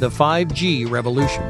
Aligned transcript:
The 0.00 0.08
5G 0.08 0.90
Revolution. 0.90 1.44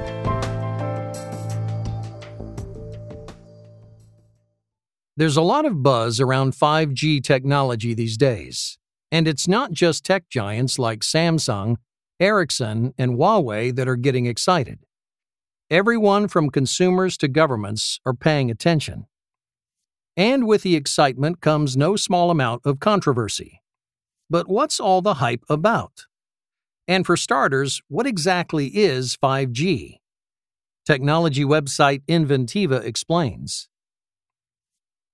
There's 5.17 5.37
a 5.37 5.41
lot 5.41 5.67
of 5.67 5.85
buzz 5.85 6.19
around 6.19 6.55
5G 6.55 7.23
technology 7.23 7.95
these 7.95 8.17
days, 8.17 8.77
and 9.13 9.29
it's 9.29 9.47
not 9.47 9.71
just 9.71 10.05
tech 10.05 10.29
giants 10.29 10.81
like 10.81 11.03
Samsung, 11.03 11.77
Ericsson, 12.19 12.93
and 12.99 13.13
Huawei 13.13 13.73
that 13.77 13.87
are 13.87 13.95
getting 13.95 14.27
excited. 14.27 14.81
Everyone 15.71 16.27
from 16.27 16.51
consumers 16.51 17.17
to 17.19 17.29
governments 17.29 18.01
are 18.05 18.15
paying 18.15 18.51
attention. 18.51 19.07
And 20.17 20.49
with 20.49 20.63
the 20.63 20.75
excitement 20.75 21.41
comes 21.41 21.77
no 21.77 21.95
small 21.95 22.33
amount 22.33 22.63
of 22.65 22.81
controversy. 22.81 23.63
But 24.29 24.49
what's 24.49 24.81
all 24.81 25.03
the 25.03 25.15
hype 25.15 25.45
about? 25.49 26.07
And 26.91 27.07
for 27.07 27.17
starters, 27.17 27.81
what 27.87 28.05
exactly 28.05 28.67
is 28.67 29.17
5G? 29.17 29.99
Technology 30.85 31.45
website 31.45 32.03
Inventiva 32.09 32.83
explains. 32.85 33.69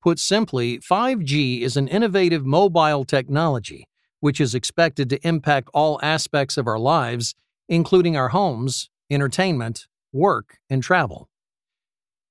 Put 0.02 0.18
simply, 0.18 0.78
5G 0.78 1.60
is 1.60 1.76
an 1.76 1.86
innovative 1.86 2.46
mobile 2.46 3.04
technology 3.04 3.84
which 4.20 4.40
is 4.40 4.54
expected 4.54 5.10
to 5.10 5.28
impact 5.28 5.68
all 5.74 6.00
aspects 6.02 6.56
of 6.56 6.66
our 6.66 6.78
lives, 6.78 7.34
including 7.68 8.16
our 8.16 8.30
homes, 8.30 8.88
entertainment, 9.10 9.86
work, 10.14 10.56
and 10.70 10.82
travel. 10.82 11.28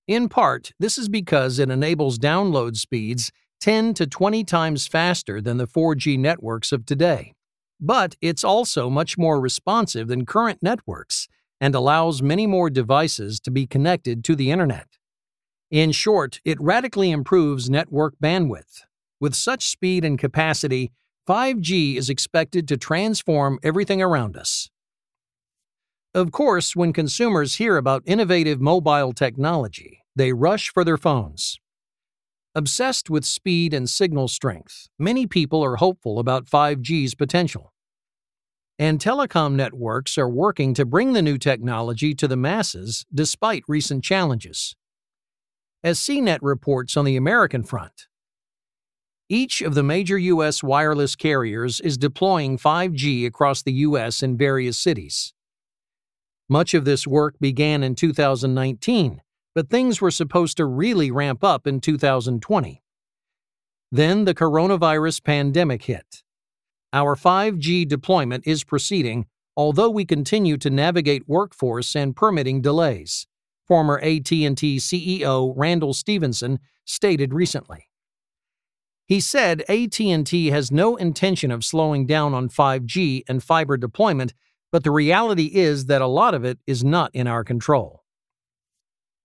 In 0.08 0.28
part, 0.28 0.72
this 0.80 0.98
is 0.98 1.08
because 1.08 1.60
it 1.60 1.70
enables 1.70 2.18
download 2.18 2.78
speeds 2.78 3.32
10 3.62 3.94
to 3.94 4.08
20 4.08 4.44
times 4.44 4.88
faster 4.88 5.40
than 5.40 5.58
the 5.58 5.68
4G 5.68 6.18
networks 6.18 6.72
of 6.72 6.88
today. 6.88 7.35
But 7.80 8.16
it's 8.22 8.44
also 8.44 8.90
much 8.90 9.18
more 9.18 9.40
responsive 9.40 10.08
than 10.08 10.26
current 10.26 10.60
networks 10.62 11.28
and 11.60 11.76
allows 11.76 12.22
many 12.22 12.48
more 12.48 12.70
devices 12.70 13.40
to 13.42 13.52
be 13.52 13.68
connected 13.68 14.24
to 14.26 14.36
the 14.36 14.52
Internet. 14.52 14.88
In 15.72 15.92
short, 15.92 16.40
it 16.46 16.62
radically 16.62 17.12
improves 17.12 17.70
network 17.70 18.16
bandwidth. 18.22 18.82
With 19.20 19.36
such 19.36 19.68
speed 19.68 20.06
and 20.06 20.20
capacity, 20.20 20.92
5G 21.28 21.96
is 21.96 22.10
expected 22.10 22.68
to 22.68 22.78
transform 22.78 23.60
everything 23.64 24.02
around 24.02 24.38
us. 24.38 24.70
Of 26.14 26.32
course, 26.32 26.76
when 26.76 26.94
consumers 26.94 27.56
hear 27.56 27.78
about 27.78 28.04
innovative 28.06 28.62
mobile 28.62 29.12
technology, 29.12 30.04
they 30.16 30.32
rush 30.34 30.70
for 30.70 30.84
their 30.86 30.98
phones. 30.98 31.60
Obsessed 32.58 33.10
with 33.10 33.26
speed 33.26 33.74
and 33.74 33.90
signal 33.90 34.30
strength, 34.30 34.88
many 34.98 35.28
people 35.28 35.62
are 35.62 35.76
hopeful 35.76 36.20
about 36.20 36.46
5G's 36.46 37.14
potential. 37.14 37.74
And 38.80 38.98
telecom 38.98 39.56
networks 39.56 40.18
are 40.18 40.30
working 40.30 40.74
to 40.76 40.86
bring 40.86 41.12
the 41.12 41.22
new 41.22 41.38
technology 41.38 42.14
to 42.16 42.30
the 42.30 42.38
masses 42.38 43.06
despite 43.14 43.64
recent 43.68 44.06
challenges. 44.06 44.74
As 45.84 46.00
CNET 46.00 46.40
reports 46.42 46.96
on 46.96 47.04
the 47.04 47.18
American 47.18 47.62
front, 47.62 48.08
each 49.28 49.62
of 49.62 49.76
the 49.76 49.84
major 49.84 50.18
U.S. 50.18 50.64
wireless 50.64 51.18
carriers 51.18 51.82
is 51.82 51.98
deploying 51.98 52.58
5G 52.58 53.26
across 53.26 53.64
the 53.64 53.74
U.S. 53.74 54.24
in 54.24 54.38
various 54.38 54.78
cities. 54.78 55.34
Much 56.48 56.74
of 56.74 56.86
this 56.86 57.06
work 57.06 57.36
began 57.42 57.84
in 57.84 57.96
2019, 57.96 59.20
but 59.56 59.70
things 59.70 60.02
were 60.02 60.12
supposed 60.12 60.58
to 60.58 60.66
really 60.66 61.10
ramp 61.10 61.44
up 61.44 61.66
in 61.66 61.80
2020. 61.80 62.84
Then 63.92 64.26
the 64.26 64.36
coronavirus 64.36 65.24
pandemic 65.24 65.84
hit. 65.84 66.24
Our 66.94 67.16
5G 67.16 67.88
deployment 67.88 68.46
is 68.46 68.64
proceeding, 68.64 69.26
although 69.58 69.90
we 69.90 70.06
continue 70.06 70.58
to 70.58 70.70
navigate 70.70 71.28
workforce 71.28 71.96
and 71.96 72.16
permitting 72.16 72.62
delays, 72.62 73.26
former 73.68 73.98
AT&T 74.00 74.78
CEO 74.78 75.54
Randall 75.56 75.94
Stephenson 75.94 76.60
stated 76.84 77.34
recently. 77.34 77.90
He 79.08 79.20
said 79.20 79.64
AT&T 79.70 80.48
has 80.48 80.72
no 80.72 80.96
intention 80.96 81.50
of 81.50 81.64
slowing 81.64 82.06
down 82.06 82.34
on 82.34 82.50
5G 82.50 83.24
and 83.28 83.42
fiber 83.42 83.78
deployment 83.78 84.34
but 84.76 84.84
the 84.84 84.92
reality 84.92 85.52
is 85.54 85.86
that 85.86 86.02
a 86.02 86.06
lot 86.08 86.34
of 86.34 86.44
it 86.44 86.60
is 86.68 86.84
not 86.84 87.10
in 87.14 87.28
our 87.28 87.46
control. 87.46 88.04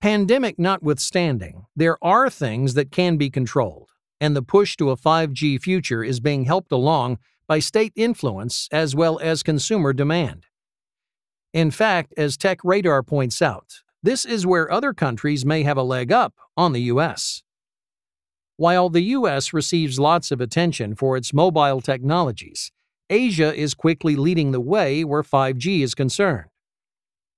Pandemic 0.00 0.58
notwithstanding, 0.58 1.66
there 1.76 1.98
are 2.02 2.30
things 2.30 2.72
that 2.72 2.90
can 2.90 3.18
be 3.18 3.28
controlled, 3.28 3.90
and 4.18 4.34
the 4.34 4.40
push 4.40 4.74
to 4.78 4.88
a 4.88 4.96
5G 4.96 5.60
future 5.60 6.02
is 6.02 6.20
being 6.20 6.44
helped 6.46 6.72
along 6.72 7.18
by 7.46 7.58
state 7.58 7.92
influence 7.94 8.66
as 8.72 8.96
well 8.96 9.18
as 9.20 9.42
consumer 9.42 9.92
demand. 9.92 10.46
In 11.52 11.70
fact, 11.70 12.14
as 12.16 12.38
Tech 12.38 12.60
Radar 12.64 13.02
points 13.02 13.42
out, 13.42 13.82
this 14.02 14.24
is 14.24 14.46
where 14.46 14.72
other 14.72 14.94
countries 14.94 15.44
may 15.44 15.64
have 15.64 15.76
a 15.76 15.82
leg 15.82 16.10
up 16.10 16.32
on 16.56 16.72
the 16.72 16.82
U.S. 16.82 17.42
While 18.56 18.88
the 18.88 19.02
U.S. 19.02 19.52
receives 19.52 20.00
lots 20.00 20.30
of 20.30 20.40
attention 20.40 20.94
for 20.94 21.14
its 21.18 21.34
mobile 21.34 21.82
technologies, 21.82 22.72
Asia 23.10 23.54
is 23.54 23.74
quickly 23.74 24.16
leading 24.16 24.52
the 24.52 24.60
way 24.60 25.04
where 25.04 25.22
5G 25.22 25.82
is 25.82 25.94
concerned. 25.94 26.48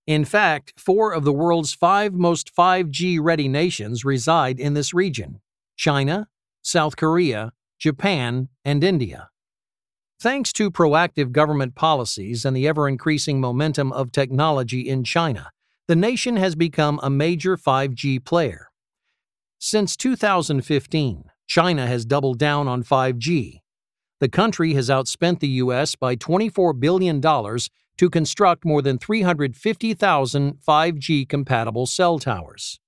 In 0.07 0.25
fact, 0.25 0.73
four 0.77 1.13
of 1.13 1.25
the 1.25 1.33
world's 1.33 1.73
five 1.73 2.13
most 2.13 2.55
5G 2.55 3.19
ready 3.21 3.49
nations 3.49 4.05
reside 4.05 4.59
in 4.59 4.75
this 4.75 4.93
region 4.93 5.41
China, 5.77 6.29
South 6.63 6.97
Korea, 6.97 7.53
Japan, 7.79 8.49
and 8.65 8.83
India. 8.83 9.29
Thanks 10.21 10.53
to 10.53 10.71
proactive 10.71 11.33
government 11.33 11.75
policies 11.75 12.45
and 12.45 12.57
the 12.57 12.69
ever 12.69 12.89
increasing 12.89 13.41
momentum 13.41 13.93
of 13.93 14.13
technology 14.13 14.89
in 14.89 15.03
China, 15.03 15.51
the 15.89 15.97
nation 15.97 16.37
has 16.37 16.55
become 16.55 17.01
a 17.03 17.11
major 17.11 17.57
5G 17.57 18.25
player. 18.25 18.71
Since 19.59 19.97
2015, 19.97 21.25
China 21.49 21.87
has 21.87 22.05
doubled 22.05 22.39
down 22.39 22.69
on 22.69 22.84
5G, 22.84 23.62
the 24.22 24.28
country 24.28 24.75
has 24.75 24.88
outspent 24.88 25.41
the 25.41 25.49
U.S. 25.49 25.97
by 25.97 26.15
$24 26.15 26.78
billion 26.78 27.21
to 27.21 28.09
construct 28.09 28.65
more 28.65 28.81
than 28.81 28.97
350,000 28.97 30.59
5G 30.65 31.28
compatible 31.28 31.87
cell 31.87 32.21
towers. 32.21 32.78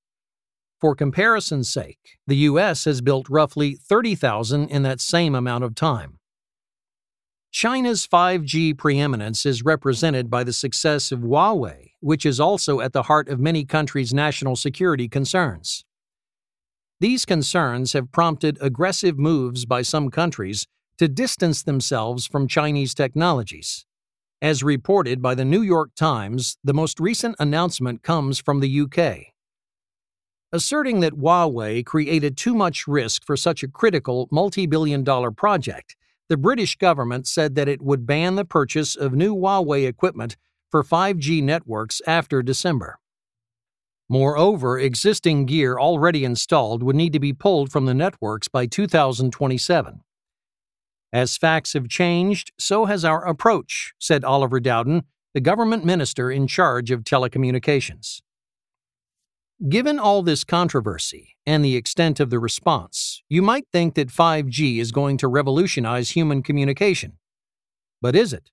For 0.81 0.95
comparison's 0.95 1.69
sake, 1.69 2.19
the 2.28 2.37
U.S. 2.37 2.84
has 2.84 3.00
built 3.00 3.28
roughly 3.28 3.75
30,000 3.75 4.69
in 4.69 4.84
that 4.84 5.00
same 5.00 5.34
amount 5.34 5.65
of 5.65 5.75
time. 5.75 6.21
China's 7.51 8.06
5G 8.06 8.78
preeminence 8.78 9.45
is 9.45 9.65
represented 9.65 10.31
by 10.31 10.45
the 10.45 10.53
success 10.53 11.11
of 11.11 11.19
Huawei, 11.19 11.95
which 11.99 12.25
is 12.25 12.39
also 12.39 12.78
at 12.78 12.93
the 12.93 13.03
heart 13.03 13.28
of 13.28 13.41
many 13.41 13.65
countries' 13.65 14.15
national 14.15 14.55
security 14.55 15.09
concerns. 15.09 15.84
These 17.01 17.25
concerns 17.25 17.93
have 17.93 18.12
prompted 18.12 18.56
aggressive 18.61 19.19
moves 19.19 19.66
by 19.66 19.83
some 19.83 20.12
countries 20.12 20.69
to 20.99 21.09
distance 21.09 21.62
themselves 21.62 22.27
from 22.27 22.49
Chinese 22.49 22.94
technologies. 22.94 23.87
As 24.41 24.62
reported 24.62 25.22
by 25.22 25.34
the 25.34 25.44
New 25.44 25.62
York 25.62 25.91
Times, 25.97 26.59
the 26.62 26.75
most 26.75 27.00
recent 27.00 27.37
announcement 27.38 28.03
comes 28.03 28.38
from 28.38 28.60
the 28.60 28.81
UK. 28.81 29.33
Asserting 30.53 31.00
that 31.00 31.15
Huawei 31.15 31.84
created 31.84 32.37
too 32.37 32.54
much 32.54 32.87
risk 32.87 33.25
for 33.25 33.37
such 33.37 33.62
a 33.62 33.69
critical 33.69 34.28
multi 34.31 34.66
billion 34.66 35.03
dollar 35.03 35.31
project, 35.31 35.97
the 36.28 36.37
British 36.37 36.77
government 36.77 37.27
said 37.27 37.54
that 37.54 37.69
it 37.69 37.83
would 37.83 38.06
ban 38.06 38.37
the 38.37 38.44
purchase 38.44 38.94
of 38.94 39.15
new 39.15 39.34
Huawei 39.34 39.87
equipment 39.87 40.37
for 40.71 40.84
5G 40.84 41.43
networks 41.43 42.00
after 42.06 42.43
December. 42.43 42.99
Moreover, 44.09 44.78
existing 44.78 45.47
gear 45.47 45.78
already 45.78 46.25
installed 46.25 46.83
would 46.83 46.97
need 46.97 47.12
to 47.15 47.21
be 47.21 47.33
pulled 47.33 47.72
from 47.72 47.87
the 47.87 47.94
networks 47.94 48.49
by 48.49 48.66
2027. 48.66 50.03
As 51.15 51.37
facts 51.37 51.75
have 51.75 51.89
changed, 51.89 52.51
so 52.59 52.87
has 52.87 53.05
our 53.05 53.25
approach, 53.25 53.95
said 54.01 54.25
Oliver 54.25 54.59
Dowden, 54.59 55.05
the 55.33 55.41
government 55.41 55.85
minister 55.85 56.29
in 56.29 56.49
charge 56.49 56.91
of 56.91 57.05
telecommunications. 57.05 58.21
Given 59.69 60.01
all 60.01 60.25
this 60.25 60.43
controversy 60.43 61.37
and 61.47 61.65
the 61.65 61.77
extent 61.77 62.19
of 62.19 62.31
the 62.31 62.41
response, 62.41 63.22
you 63.28 63.43
might 63.43 63.69
think 63.72 63.95
that 63.95 64.09
5G 64.09 64.81
is 64.81 64.91
going 64.91 65.16
to 65.19 65.28
revolutionize 65.28 66.11
human 66.11 66.43
communication. 66.43 67.13
But 68.03 68.17
is 68.17 68.33
it? 68.33 68.51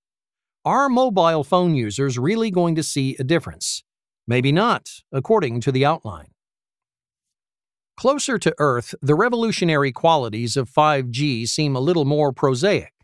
Are 0.64 0.88
mobile 0.88 1.44
phone 1.44 1.74
users 1.74 2.20
really 2.20 2.52
going 2.52 2.76
to 2.76 2.84
see 2.84 3.16
a 3.18 3.24
difference? 3.24 3.84
Maybe 4.28 4.52
not, 4.52 4.88
according 5.12 5.62
to 5.62 5.72
the 5.72 5.84
outline. 5.84 6.31
Closer 8.02 8.40
to 8.40 8.56
Earth, 8.58 8.96
the 9.04 9.14
revolutionary 9.14 9.92
qualities 9.92 10.58
of 10.58 10.68
5G 10.68 11.48
seem 11.48 11.76
a 11.76 11.80
little 11.80 12.04
more 12.04 12.34
prosaic. 12.34 12.96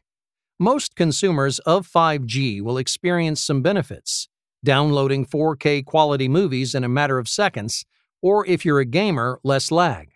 Most 0.60 0.96
consumers 0.96 1.60
of 1.60 1.88
5G 1.88 2.64
will 2.64 2.80
experience 2.80 3.40
some 3.40 3.62
benefits, 3.62 4.28
downloading 4.66 5.24
4K 5.24 5.86
quality 5.86 6.28
movies 6.28 6.74
in 6.74 6.84
a 6.84 6.90
matter 6.90 7.20
of 7.20 7.30
seconds, 7.30 7.86
or 8.24 8.44
if 8.48 8.66
you're 8.66 8.80
a 8.80 8.86
gamer, 8.86 9.40
less 9.44 9.70
lag. 9.70 10.14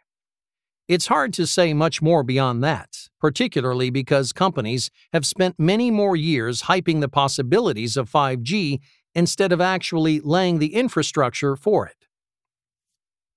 It's 0.87 1.05
hard 1.05 1.31
to 1.33 1.45
say 1.45 1.75
much 1.75 2.01
more 2.01 2.23
beyond 2.23 2.63
that, 2.63 3.07
particularly 3.19 3.91
because 3.91 4.33
companies 4.33 4.89
have 5.13 5.27
spent 5.27 5.59
many 5.59 5.91
more 5.91 6.15
years 6.15 6.63
hyping 6.63 7.01
the 7.01 7.07
possibilities 7.07 7.97
of 7.97 8.09
5G 8.09 8.79
instead 9.13 9.51
of 9.51 9.61
actually 9.61 10.21
laying 10.21 10.57
the 10.57 10.73
infrastructure 10.73 11.55
for 11.55 11.85
it. 11.85 12.00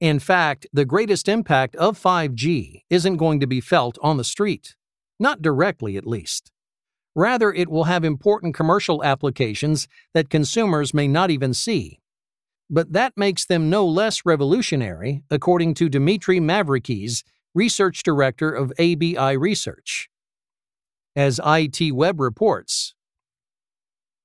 In 0.00 0.18
fact, 0.18 0.66
the 0.72 0.84
greatest 0.84 1.28
impact 1.28 1.76
of 1.76 2.00
5G 2.00 2.82
isn't 2.90 3.16
going 3.16 3.40
to 3.40 3.46
be 3.46 3.60
felt 3.60 3.98
on 4.02 4.16
the 4.16 4.24
street, 4.24 4.74
not 5.20 5.40
directly 5.40 5.96
at 5.96 6.06
least. 6.06 6.50
Rather, 7.14 7.52
it 7.52 7.68
will 7.68 7.84
have 7.84 8.04
important 8.04 8.54
commercial 8.54 9.04
applications 9.04 9.86
that 10.12 10.30
consumers 10.30 10.92
may 10.92 11.06
not 11.06 11.30
even 11.30 11.54
see. 11.54 12.00
But 12.68 12.92
that 12.92 13.12
makes 13.16 13.46
them 13.46 13.70
no 13.70 13.86
less 13.86 14.22
revolutionary, 14.24 15.22
according 15.30 15.74
to 15.74 15.88
Dimitri 15.88 16.40
Mavrakis, 16.40 17.22
research 17.54 18.02
director 18.02 18.50
of 18.50 18.72
ABI 18.80 19.36
Research. 19.36 20.08
As 21.14 21.40
IT 21.44 21.92
Web 21.92 22.18
reports, 22.18 22.94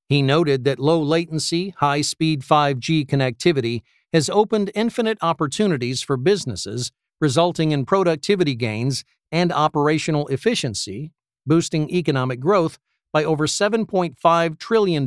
he 0.07 0.23
noted 0.23 0.63
that 0.63 0.79
low 0.79 0.99
latency, 0.99 1.75
high 1.77 2.01
speed 2.01 2.41
5G 2.41 3.05
connectivity 3.05 3.83
has 4.13 4.29
opened 4.29 4.71
infinite 4.75 5.17
opportunities 5.21 6.01
for 6.01 6.17
businesses, 6.17 6.91
resulting 7.21 7.71
in 7.71 7.85
productivity 7.85 8.55
gains 8.55 9.03
and 9.31 9.51
operational 9.51 10.27
efficiency, 10.27 11.11
boosting 11.45 11.89
economic 11.89 12.39
growth 12.39 12.77
by 13.11 13.23
over 13.23 13.47
$7.5 13.47 14.59
trillion 14.59 15.03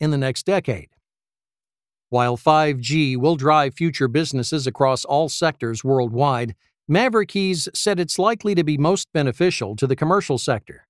in 0.00 0.10
the 0.10 0.18
next 0.18 0.46
decade. 0.46 0.88
While 2.10 2.36
5G 2.36 3.16
will 3.16 3.36
drive 3.36 3.74
future 3.74 4.08
businesses 4.08 4.66
across 4.66 5.04
all 5.04 5.28
sectors 5.28 5.82
worldwide, 5.82 6.54
Mavrakis 6.90 7.68
said 7.74 7.98
it's 7.98 8.18
likely 8.18 8.54
to 8.54 8.62
be 8.62 8.76
most 8.76 9.08
beneficial 9.12 9.74
to 9.76 9.86
the 9.86 9.96
commercial 9.96 10.38
sector. 10.38 10.86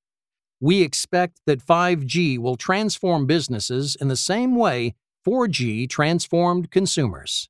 We 0.60 0.82
expect 0.82 1.40
that 1.46 1.64
5G 1.64 2.38
will 2.38 2.56
transform 2.56 3.26
businesses 3.26 3.96
in 3.96 4.08
the 4.08 4.16
same 4.16 4.54
way 4.56 4.94
4G 5.26 5.88
transformed 5.88 6.70
consumers. 6.70 7.48